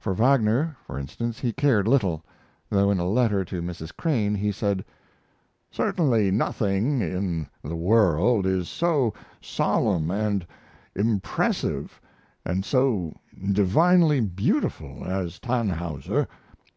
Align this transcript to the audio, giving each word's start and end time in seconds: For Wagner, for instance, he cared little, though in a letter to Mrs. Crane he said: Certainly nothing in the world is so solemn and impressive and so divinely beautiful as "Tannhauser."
For 0.00 0.12
Wagner, 0.12 0.76
for 0.84 0.98
instance, 0.98 1.38
he 1.38 1.52
cared 1.52 1.86
little, 1.86 2.20
though 2.68 2.90
in 2.90 2.98
a 2.98 3.06
letter 3.08 3.44
to 3.44 3.62
Mrs. 3.62 3.96
Crane 3.96 4.34
he 4.34 4.50
said: 4.50 4.84
Certainly 5.70 6.32
nothing 6.32 7.00
in 7.00 7.46
the 7.62 7.76
world 7.76 8.44
is 8.44 8.68
so 8.68 9.14
solemn 9.40 10.10
and 10.10 10.44
impressive 10.96 12.00
and 12.44 12.64
so 12.64 13.14
divinely 13.52 14.18
beautiful 14.20 15.04
as 15.06 15.38
"Tannhauser." 15.38 16.26